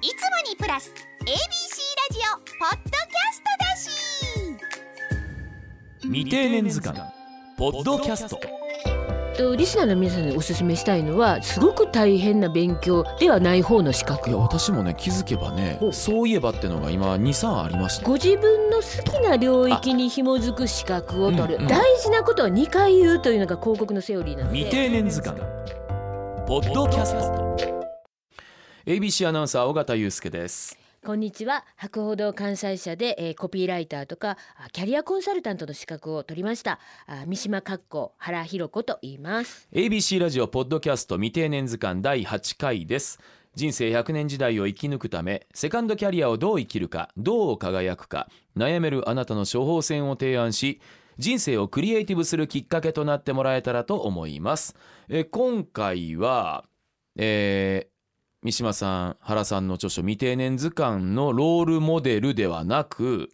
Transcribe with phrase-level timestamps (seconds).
[0.00, 0.92] いつもにプラス
[1.22, 1.34] ABC ラ
[2.12, 3.90] ジオポッドキャストだし。
[6.02, 7.00] 未定年図鑑。
[7.56, 8.38] ポッドキャスト。
[9.36, 24.58] とリスナーの皆さんにお勧めしたいのはすごく大変な勉強ではない方の資い格や私もね気づけばねそういえばってのが今23ありましたご自分の好きな領域に紐づく資格を取る、うんうん大事なことは2回言うというのが広告のセオリーなので。
[24.58, 25.40] 未定年図鑑。
[26.46, 27.77] ポッドキャスト
[28.88, 30.78] ABC アナウンサー尾形祐介です。
[31.04, 31.66] こんにちは。
[31.76, 36.80] 博報堂関西社で、えーコピーライターとかあキャリアコンサルタントの資格を取りました。
[37.06, 39.68] あ三島かっこ原弘子と言います。
[39.74, 43.20] ABC ラジオポッドキャスト未定年図鑑第8回です。
[43.54, 50.80] 人生100年時代を生き抜くためセカンドキャリアをどう生きるかどう輝くか悩めるあなたの処方箋を提案し
[51.18, 54.76] 人生をクリエイティブするきっかけとなってもらえたらと思います。
[55.10, 56.64] え今回は、
[57.16, 57.97] えー
[58.42, 63.30] 三島さん原さんの著書未定年図鑑のロールモデルではなく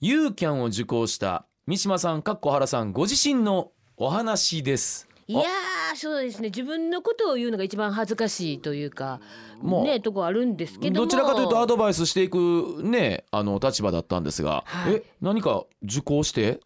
[0.00, 5.06] ユーキャンを受講した三島さんかっこ原さんご自身のお話です。
[5.26, 6.48] いやーそうですね。
[6.48, 9.20] 自分のことを言うのが一番恥ずかしいというか
[9.60, 11.06] もうねとこあるんですけども。
[11.06, 14.94] どちらかというとアドバイスしていくねあの立場だったんですが、はい。
[14.94, 16.60] え何か受講して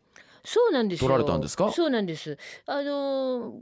[0.44, 1.08] そうなんですよ。
[1.08, 1.72] 取られたんですか？
[1.72, 2.38] そうなんです。
[2.66, 3.52] あのー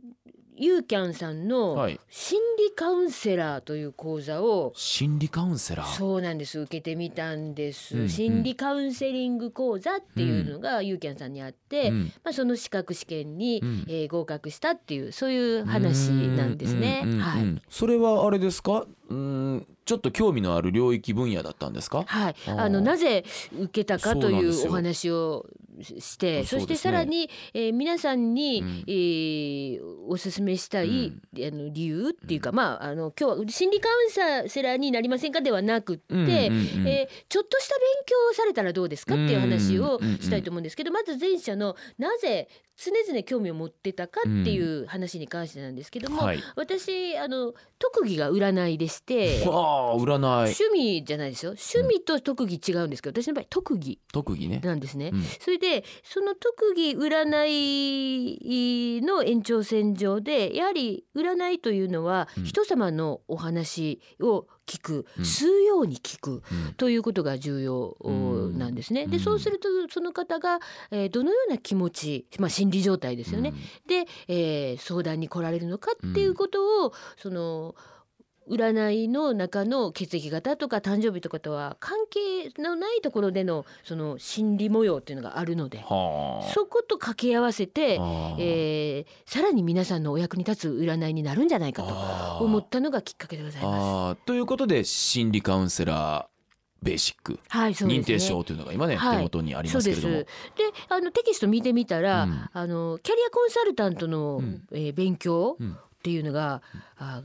[0.55, 1.99] ユーキャンさんのはい。
[2.11, 5.97] 心理カウンセラーという講座を、心理カウンセラー？
[5.97, 8.09] そうなんです受けてみたんです、うんうん。
[8.09, 12.13] 心理カウンセリング講座っていうのがユーキャンさんにあって、うん。
[12.23, 13.85] まあ、その資格試験に、うん。
[13.89, 17.03] えー合格したっていうそういう話なんですね。
[17.21, 17.63] はい。
[17.71, 18.87] それはあれですか？
[19.09, 22.05] うんちょっと興味のある領域分野だったんですか？
[22.07, 25.47] はい、あのなぜ受けたかというお話を
[25.81, 28.85] ししてそ,、してさらに、えー皆さんに、うん。
[28.87, 31.45] えーおすすめしたい、うん。
[31.45, 36.89] あの理由っていうか、まああの今日は心理カウンセラーになりませんかではなくって、うんうんうん。
[36.89, 40.19] えーちょっとした勉強をされたらどうですかっていう話をうんうんうんうん。
[40.19, 46.43] したいと思うんですけど、まず前者のなぜ常々興味を持ってたかっていう話に関してなんですけども、はい。
[46.57, 49.45] 私あの特技が占いでして。
[49.47, 49.97] 占い。
[49.97, 51.53] 趣味じゃないですよ。
[51.53, 55.23] 趣味と特技違うんですけど、私の場合特技特技ね、なんですね、うん。
[55.23, 62.45] それでその特技占いの延長線上でやはり占いというのはうん。
[62.45, 65.25] 人様のお話を聞く、うん。
[65.25, 66.75] 吸うように聞くうん。
[66.75, 69.07] ということが重要うんなんですね。
[69.07, 69.23] でうん。
[69.23, 70.59] そうするとその方が、
[70.91, 73.55] えーどのような気持ち、まあ、心理状態ですよね、
[73.87, 77.75] で、えー相談に来られるのかっていうことを、その
[78.49, 86.53] 占いの中の血液型とか誕生日とかとは関係のないところでのその心理模様っていうのがあるのではあ。
[86.53, 88.03] そこと掛け合わせて、あ。
[88.03, 94.27] ーえーさらに皆さんのお役に立つ占いになるんじゃないかと思ったのがきっかけでございます。
[94.27, 96.33] ということで心理カウンセラー
[96.85, 97.77] ベーシック、はい、ね。
[97.77, 99.17] 認定証というのが今ね、はい。
[99.19, 99.73] 手元にあり。
[99.73, 100.15] ますけれども。
[100.15, 100.27] で、
[100.89, 102.49] あのテキスト見てみたら、うん。
[102.53, 104.63] あのキャリアコンサルタントの、うん。
[104.73, 105.73] えー勉強うん。
[105.73, 106.63] っていうのが、
[106.99, 107.23] あ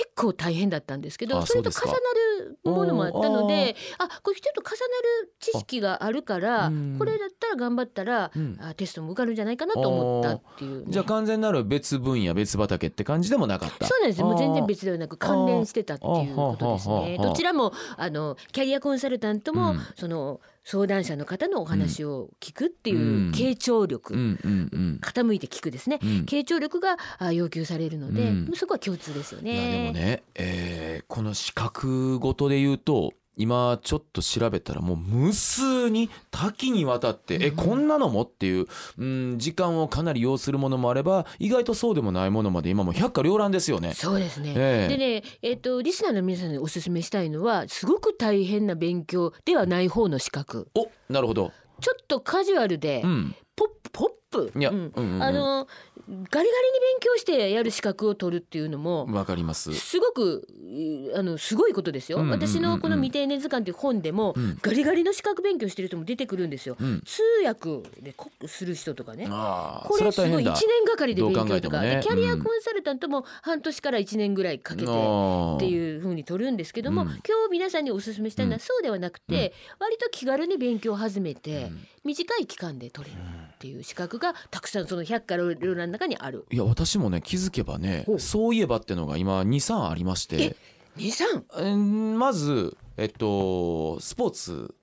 [0.00, 4.76] 結構大変だったんですけどあそれと重なるものもあったのであこれちょっと重な
[5.24, 6.96] る知識があるからうん。
[6.98, 8.58] これだったら頑張ったら、うん。
[8.60, 13.86] あテストも受かるんじゃないかなと思ったっていうね、じゃあ完全なる別分野別畑って感じでもなかった。
[13.86, 17.18] そうなんですもう全然別ではなく関連してたっていうことですね。
[17.20, 19.80] どちらもあのキャリアコンサルタントも、うん。
[19.96, 23.30] その相談者の方のお話を聞くっていううん。
[23.32, 26.08] 傾聴力、傾いて聞くですね、うん。
[26.26, 28.52] 傾聴力があ要求されるので、うん。
[28.54, 29.86] そこは共通ですよいやでね。
[29.88, 38.66] もね、えーこの資格ごとで言うと今ちょっと調べたらもう無数に多岐にわたって、えこんなのもっていう、
[38.98, 43.94] うん、時間をかなり要するものもあれば意外とそうでもないものまで今もう百花繚乱ですよね。
[43.94, 44.54] そうですね。
[44.56, 50.68] ええでね、えっ、とリスナーの皆さんにお勧めしたいのはすごく大変な勉強ではない方の資格。
[50.74, 51.52] おなるほど。
[51.80, 55.22] ちょっとカジュアルで、うん、ポップポップ、いや、ううんんうんうん。
[55.22, 55.66] あの
[56.08, 56.52] ガリガリに勉
[57.00, 59.72] 強してやる資格を取るっていうのも、わかります。
[59.74, 62.46] すごくいあのすごいことですよ、うんうんうんうん。
[62.46, 64.58] 私のこの未定年図鑑という本でも、うん。
[64.62, 69.26] ガリガリの資格勉強してる人も出てくるんですよ、うん、通訳でこする人とかね。
[69.28, 70.52] こそれれすごい1は大変だ。
[70.54, 71.96] 年がかりで勉強とか、ね。
[71.96, 77.08] でキャリアうんコンサルタントも半年から1年ぐらいかけてっっていう風に取るんですけども、うん。
[77.08, 81.70] 今日皆さんにお勧めしたいのはそうではなくて、割と気軽に勉強を始めて、
[82.04, 86.46] 短い期間で取れるっていう資格がたくさんその百科繚乱の中にある。
[86.52, 90.56] いや私もね気づけばねそういえばってのが今23ありまして。
[90.96, 91.44] 二三？
[91.56, 94.74] うんまずえっとスポーツ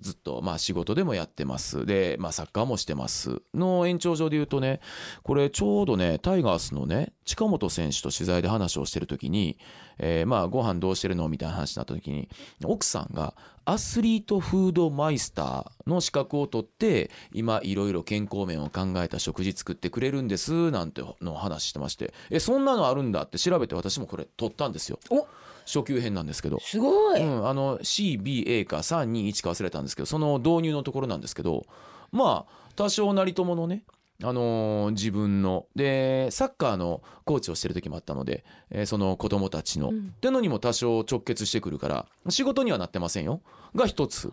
[0.00, 1.84] ずっとまあ仕事でもやってます。
[1.86, 3.42] で、まあ、サッカーもしてます。
[3.54, 4.80] の延長上で言うとね
[5.22, 9.58] これちょうどねタイガースのね近本選手と取材で話をしてる時に、
[10.02, 11.28] えーまあご飯どうしてるの？
[11.28, 12.28] みたいな話になった時に
[12.64, 22.12] 奥さんがアスリートフードマイスターの資格を取って今いろいろ健康面を考えた食事作ってくれるんですなんての話してまして。
[22.30, 24.98] えそんなのあるんだって調べて私もこれ取ったんですよ。
[25.10, 25.26] お！
[25.66, 26.58] 初級編なんですけど。
[26.60, 31.66] すごい、うん、あの CBA か321か忘れたんですけどその導入のところなんですけど。
[32.12, 33.84] まあ多少なりとものね
[34.22, 35.66] あのー自分の。
[35.74, 39.98] でサッカーのコーチをしてる時もあったので、えーその子供たちの、うん。
[40.16, 43.40] ってのにも多少直結してくるから仕事にはなってませんよ。
[43.74, 44.32] が一つ。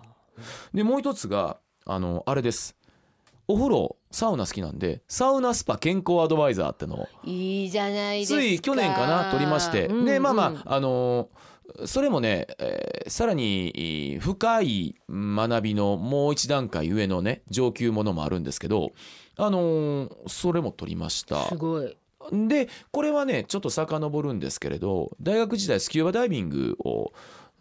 [0.74, 2.76] でもう一つがあのあれです。
[3.50, 7.08] お風呂サウナ好きなんでサウナスパ健康アドバイザーってのを。
[7.24, 8.40] いいじゃないですか。
[8.40, 11.28] つい去年かな取りまして、うんうんでまあまああのー
[11.86, 18.92] それもね、えーさらにえー深い学びのもう一段階上のね上級ものもあるんですけど
[19.38, 21.46] あのーそれも取りました。
[21.48, 21.96] すごい。
[22.32, 27.14] でこれはねちょっと遡るんですけれど大学時代スキューバダイビングを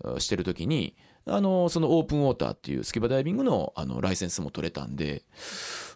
[0.05, 5.23] あしてる時にあのそのオープンウォーターっていうスキューバダイビングのあのライセンスも取れたんで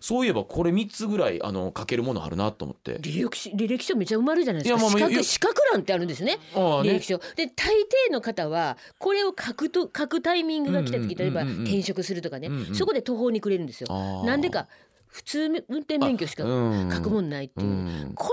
[0.01, 2.99] そういえばこれ3つぐらいあの書けるものあるなと思って。
[2.99, 4.81] 履歴書履歴書めちゃ埋まるじゃないですか。
[4.81, 6.37] まあ資格資格欄ってあるんですね。
[6.37, 6.41] ね。
[6.55, 7.19] 履歴書。
[7.19, 7.75] で大
[8.09, 14.25] 抵の方はこれを書くと書くタイミングが来た時例えば転職するとかね、うんうんそこで途方に暮れるんですよ。
[14.25, 14.67] なんでか
[15.07, 16.91] 普通運転免許しかうん。
[16.91, 18.13] 書くもんないっていう、うん。
[18.15, 18.31] こ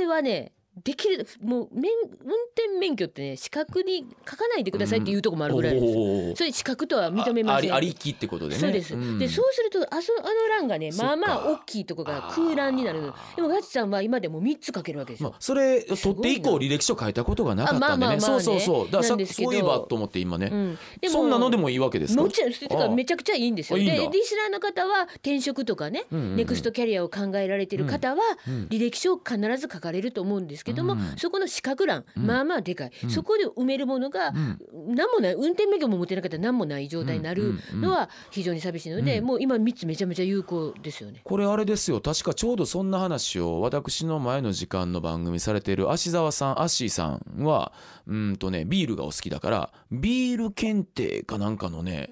[0.00, 0.52] れはね
[0.82, 2.08] できるもう免運
[2.54, 6.36] 転免許ってね資格に書かないでくださいっていうところもあるぐらいなんですよ、おー。
[6.36, 7.72] それ資格とは認めません。
[7.72, 8.60] あありありきってことでね。
[8.60, 9.18] そうです、ん。
[9.18, 13.14] でそうするとあそあの欄がねまあまあ大きいところが空欄になるの。
[13.36, 18.06] でもガチさんは今でも3つ書けるわけですよ、まあ、それ取って以降履歴書書いたことがなかったんでね。
[18.06, 18.20] あまあまあまあね。
[18.20, 18.84] そうそうそう。
[18.86, 19.14] だからそ
[19.50, 20.78] ういえばと思って今ね、うん、
[21.10, 22.22] そんなのでもいいわけですか？
[22.22, 23.78] もちろんそれとかめちゃくちゃいいんですよ。
[23.78, 26.36] でリスナーの方は転職とかね、うんうんうん。
[26.36, 31.16] ネクストキャリアを考えられてる方は、うん履歴書を必ず書かれると思うんですけども、うん。
[31.16, 32.26] そこの資格欄、うん。
[32.26, 33.10] まあまあでかい、うん。
[33.10, 34.58] そこで埋めるものがうん。
[34.94, 39.24] 何もない運転免許も持ってなかったら何もない状態になるのは非常に寂しいので、うん。
[39.24, 41.20] もう今3つめちゃめちゃ有効ですよね。
[41.24, 42.00] これあれですよ。
[42.00, 47.72] 確かちょうどそんな話を私の前の時間の番組されている芦沢さんアッシーさんは
[48.06, 52.10] うんとねビールがお好きだからビール検定かなんかのね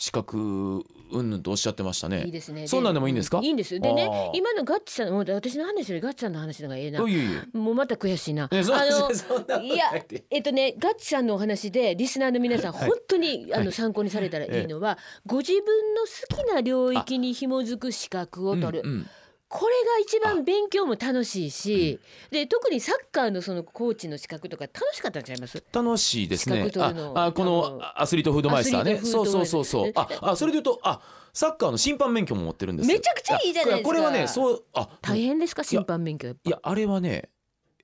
[0.00, 0.82] 資格
[1.12, 2.22] うんぬんとおっしゃってましたね。
[2.24, 2.66] いいですね。
[2.66, 3.38] そんなんでもいいんですか？
[3.42, 3.78] いいんです。
[3.78, 7.00] でね今のガッチさんもう私の話よりガッチさんの話の方がええな。
[7.00, 8.44] いうもうまた悔しいな。
[8.44, 9.84] あの いや
[10.30, 12.88] えっとねガッチさんのお話でリスナーの皆さんはい。
[12.88, 15.60] 本当に、あの参考にされたらいいのは、ご自分
[15.94, 16.00] の
[16.38, 19.04] 好きな領域に紐づく資格を取る、
[19.52, 21.98] これが一番勉強も楽しいし、
[22.30, 25.62] で特にサッカーのそのコーチの資格とか楽しかったんちゃいます？
[25.72, 26.70] 楽しいですね。
[26.76, 29.92] ああこのアスリートフードマイスターねそうそうそうそう。
[29.96, 31.00] ああそれで言うとあ
[31.32, 32.96] サッカーの審判免許も持ってるんですよ。
[32.96, 33.88] めちゃくちゃいいじゃないですか。
[33.88, 35.64] これはねそうあ大変ですか？
[35.64, 37.28] 審判免許いやあれはね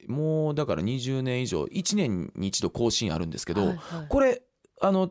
[0.07, 4.07] もうだから20年以上1年に一度更新あるんですけど、はいはい。
[4.09, 4.43] これ
[4.81, 5.11] あの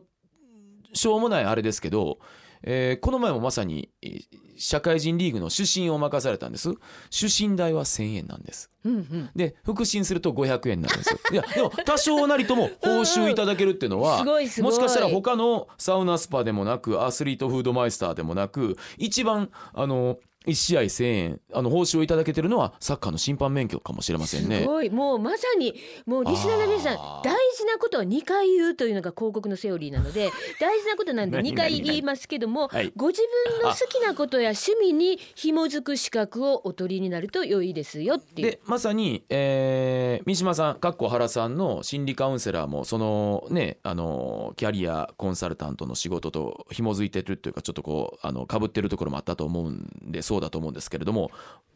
[0.94, 2.18] しょうもないあれですけど、
[2.62, 4.22] えーこの前もまさにえー
[4.58, 6.70] 社会人リーグの主審を任されたんです。
[7.10, 8.70] 主審代は1000円なんです。
[8.84, 9.30] うんうん。
[9.36, 11.10] で復審すると500円になるんです。
[11.12, 20.16] よいやでも多少なりとも報酬いただけるっていうのはもしかしたら他のサウナスパでもなくアスリートフードマイスターでもなく一番あの
[20.46, 24.64] 1試合1000円あの報酬をいただけてるのはサッカーの審判免許かもしれませんすね。
[24.64, 24.90] ごい。
[24.90, 25.74] もうまさに
[26.06, 32.92] もうリスナーの皆さん大事なことは2回言うというのが広告のセオリーなので 大事なことなんで何2回言いますけどもはい。
[32.96, 33.22] ご自
[33.56, 38.50] 分の好きなことや趣味に紐づく資格をお取りになると良いですよっていう。
[38.50, 51.30] でまさに、えー三島さんかっこ原さんの心理カウンセラーもそのねあのキャリアコンサルタントの仕事と紐づいてるっていうかちょっとこうあの被ってるところもあったと思うんでそうだと思うんですけれども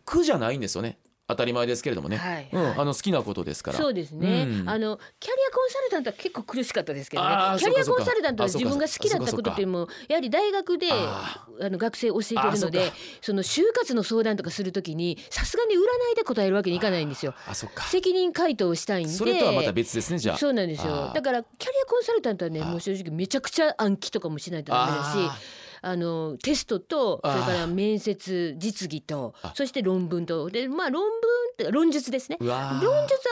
[0.04, 0.98] 苦じゃないんですよね。
[1.30, 2.48] 当たり前ですけれどもね、はい。
[2.52, 2.74] うん、はい。
[2.78, 3.78] あの好きなことですから。
[3.78, 4.68] そうですね、うん。
[4.68, 7.28] あのキャリアコンサルタントは結構苦しかったですけどね。
[7.58, 15.78] キャリアコンサルタントは自分が好きだったことっていうのもやはり大学でああの学生教えてるのでその就活の相談とかするときにさすがに占
[16.12, 17.34] いで答えるわけにいかないんですよ。
[17.46, 17.84] あそっか。
[17.84, 19.12] 責任回答をしたいんで。
[19.12, 20.36] それとはまた別ですねじゃあ。
[20.36, 21.12] そうなんですよ。
[21.14, 25.40] だからキャリアコンサルタントはねもう正直めちゃくちゃ暗記とかもしないとダメだし
[25.82, 29.52] ああのテストとそれから面接実技とあ。
[29.54, 30.48] そして論文と。
[30.50, 31.10] でまあ論文
[31.52, 32.38] って論述ですね。
[32.40, 32.82] 論述は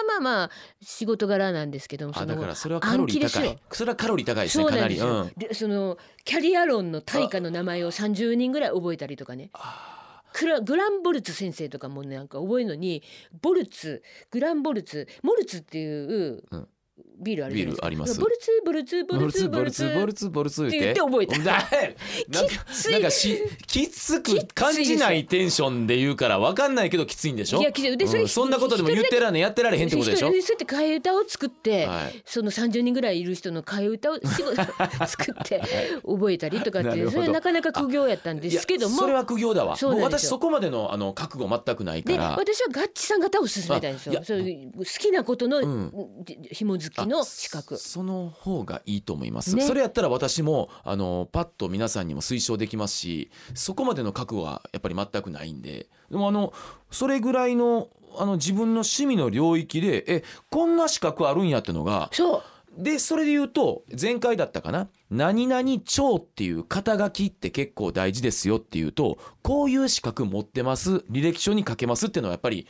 [0.09, 0.51] まあまあ
[0.83, 3.25] 仕事柄なんですけどもあそのだからそれはカロリー高い。
[3.25, 3.57] 暗記ですよ。
[3.73, 5.33] それはカロリー高いですねかなんりなですよ、うん。
[5.37, 9.51] でそのキャリア論の大家の名前を30人ぐらい覚えたりとかね。
[9.55, 13.03] あクラグランボルツ先生とかもなんか覚えるのに
[13.41, 16.69] ボルツグランボルツモルツっていううん
[17.21, 17.81] ビールあるじゃないですか。
[17.81, 18.21] ビールあります。
[18.21, 20.79] ボルツボルツボボルツルツボルツボルツボルツって。
[20.79, 21.39] 言って覚えた。
[21.39, 21.45] だ
[22.29, 22.93] なんかきつい。
[22.93, 27.61] なんかしきつく感じないテンションで言うからわかんないけどきついんでしょ？
[27.61, 27.97] いやきつい。
[27.97, 28.29] でそれうん。
[28.29, 30.29] そんなことでも言ってられやってられへんってことでしょ？
[30.29, 32.23] そうやって替え歌を作って、はい。
[32.25, 34.19] その30人ぐらいいる人の替え歌を
[35.07, 35.63] 作って
[36.07, 38.99] 覚えたりとかってそれなかなか苦行やったんですけども。
[38.99, 39.77] それは苦行だわ。
[39.81, 44.21] 私そこまでのあの覚悟全くないかでら私はガッチさん方を勧めたいんですよ。
[44.25, 45.91] そういう好きなことの、
[46.53, 47.75] 紐付きの資格。
[47.75, 49.63] あその方がいいと思います、ね。
[49.63, 55.89] それやったら私もあのパッと皆さんにも推奨できますしそこまでの覚悟はやっぱり全くないんで。
[56.11, 56.53] でもあの
[56.91, 62.43] それぐらいのあの自分の趣味の領域でえこんな資格あるんやってのがそう。
[62.79, 72.69] でそれで言うと前回だったかな「何々長」っていう肩書きって結構大事ですよっていうとこういう資格持ってます履歴書に書けますっていうのはやっぱり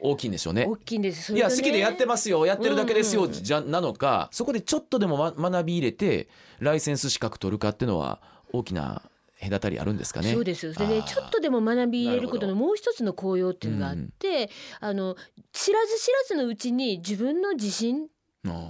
[0.00, 0.66] 大きいんでしょうね。
[0.68, 0.76] 大。
[0.76, 2.44] きいんですそいや好きでやってますよ。
[2.46, 8.20] やってるだけですよ、うんうんじゃなのかそこでちょっとでも、ま、学び入れてライセンス資格取るかっていうのは
[8.52, 9.02] 大きな
[9.42, 10.32] 隔たりあるんですかね。
[10.32, 10.74] そうですよ。
[10.74, 11.02] それであー。
[11.04, 14.50] ちょっとでも学び入れることのもう一つの効用っていうのがあって、
[14.80, 15.16] あの
[15.52, 18.08] 知らず知らずのうちに自分の自信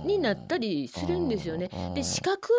[0.04, 1.70] になったりするんですよね。
[1.94, 2.58] で資格は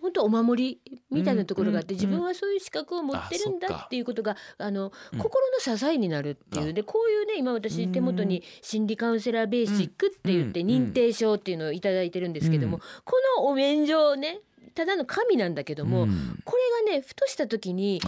[0.00, 5.18] 本当お守りみたいなところがあって、自分はそういう資格を持ってるんだっていうことがあの、うん。
[5.18, 6.72] 心の支えになるっていう。
[6.72, 10.66] でこういうね今私手元に心理カウンセラーベーシックって言ってうん。
[10.68, 12.82] 認定証っていうのをいただいてるんですけども、うん。
[13.04, 14.40] このお免状ね
[14.78, 16.38] ただの紙なんだけども、うん。
[16.44, 16.56] こ
[16.86, 18.00] れがねふとした時に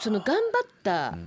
[0.00, 0.42] その頑張っ
[0.84, 1.18] た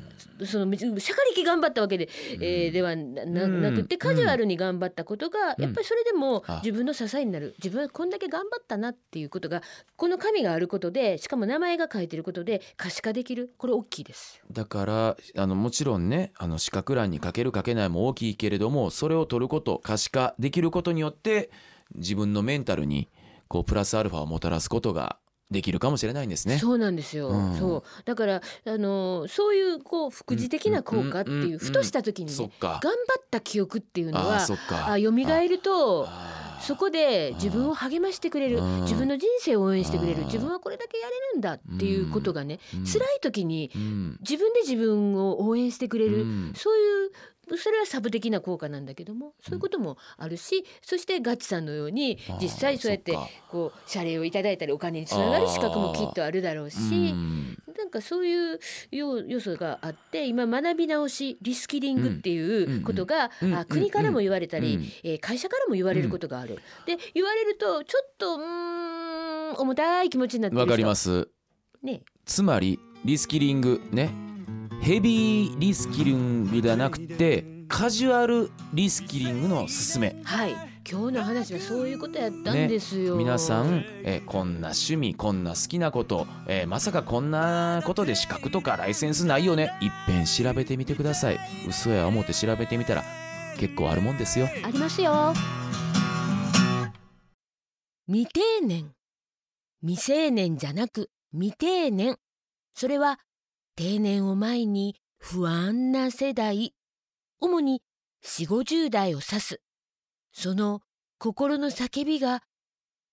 [0.46, 5.64] その別にしゃかりき頑張ったわけで、えーではななくてカジュアルに頑張ったことが、うん。
[5.66, 7.56] やっぱりそれでもあ自分の支えになる。
[7.58, 9.62] 自分はこんだけ頑張ったなっていうことが
[9.98, 13.54] この紙があることでしかも名前が書いてることで可視化できる。
[13.58, 14.42] これ大きいです。
[14.50, 21.50] だからあのもちろんねあの資格欄に書ける書けないも大きいけれどもそれを取ること可視化できることによって
[21.96, 23.10] 自分のメンタルに
[23.48, 25.18] こうプラスアルファをもたらすことが
[25.52, 26.58] できるかもしれないんですね。
[26.58, 27.58] そうなんですよ、うん。
[27.58, 28.04] そう。
[28.06, 31.50] だからあのそういうこう副次的な効果ってうんうんうん。
[31.52, 34.92] いうふとした時にね頑張った記憶っていうのはそっか。
[34.92, 36.08] あ蘇ると
[36.62, 38.82] そこで自分を励ましてくれるうん。
[38.82, 42.86] 自分の人生を応援してくれる自分はこれだけやれるんだっていうことがねうん。
[42.86, 44.18] 辛い時にうん。
[44.22, 46.54] 自分で自分を応援してくれるうん。
[46.56, 47.12] そういう
[47.58, 53.18] それはサブ的な効果なんだけどもそういうこともあるしそしてガッチさんのように実際そうやって
[53.50, 57.58] こう謝礼をいただいたりお金につながる資格もきっとあるだろうしうん。
[57.78, 58.60] なんかそういう
[58.92, 66.60] 要要素があって今学び直しリスキリングっていうことが、うんうんあ国からも言われたり、うんえー会社からも言われることがある。
[66.86, 71.28] で言われるとちょっとうーん重たい気持ちになってわかります
[71.84, 74.10] ねつまりリスキリングね
[74.86, 80.16] ヘビーリスキリングではなくてカジュアルリスキリングの勧め。
[80.24, 80.52] はい。
[80.88, 83.16] 今日の話はそういうことやったんですよ。
[83.16, 89.76] 皆さん、えーこんな趣味こんな好きなこと、えーまさかこんなことで資格とかライセンスないよね。
[89.82, 91.40] いっぺん調べてみてください。
[91.68, 93.04] 嘘や思って調べてみたら
[93.58, 94.48] 結構あるもんですよ。
[94.64, 95.34] ありますよ。
[98.06, 98.92] 未定年。
[99.82, 102.18] 未成年じゃなく未定年。
[102.76, 103.18] それは
[103.76, 106.74] 定年を前に不安な世代
[107.42, 107.82] 主に
[108.24, 109.62] 4 5 0代を指す。
[110.32, 110.80] その
[111.20, 112.42] 心の叫びがあ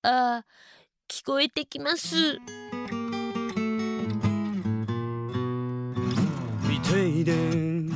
[0.02, 0.45] あ
[1.09, 2.38] 聞こえてきます。
[6.62, 7.90] 未定年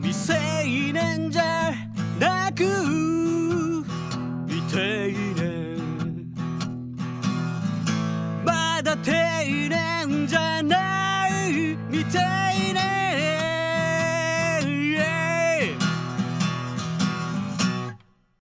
[0.00, 0.34] 未成
[0.92, 1.72] 年じゃ
[2.20, 2.64] なく
[4.46, 6.32] 未定年
[8.44, 10.79] まだ定年じゃない。
[12.12, 12.99] 未定年